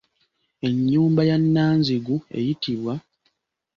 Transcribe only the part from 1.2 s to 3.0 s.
ya Nnanzigu eyitibwa